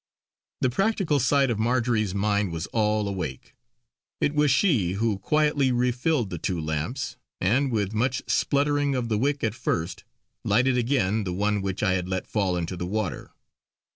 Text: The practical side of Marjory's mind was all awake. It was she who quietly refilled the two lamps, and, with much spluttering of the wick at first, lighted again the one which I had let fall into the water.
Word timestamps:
The 0.61 0.71
practical 0.71 1.19
side 1.19 1.51
of 1.51 1.59
Marjory's 1.59 2.15
mind 2.15 2.51
was 2.51 2.65
all 2.73 3.07
awake. 3.07 3.55
It 4.19 4.33
was 4.33 4.49
she 4.49 4.93
who 4.93 5.19
quietly 5.19 5.71
refilled 5.71 6.31
the 6.31 6.39
two 6.39 6.59
lamps, 6.59 7.17
and, 7.39 7.71
with 7.71 7.93
much 7.93 8.23
spluttering 8.25 8.95
of 8.95 9.09
the 9.09 9.19
wick 9.19 9.43
at 9.43 9.53
first, 9.53 10.03
lighted 10.43 10.75
again 10.75 11.23
the 11.23 11.33
one 11.33 11.61
which 11.61 11.83
I 11.83 11.91
had 11.91 12.09
let 12.09 12.25
fall 12.25 12.57
into 12.57 12.75
the 12.75 12.87
water. 12.87 13.33